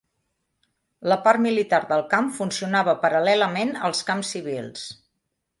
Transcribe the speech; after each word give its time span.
La 1.11 1.17
part 1.27 1.43
militar 1.43 1.81
del 1.93 2.03
camp 2.15 2.31
funcionava 2.39 2.97
paral·lelament 3.07 3.73
als 3.91 4.05
camps 4.11 4.37
civils. 4.39 4.91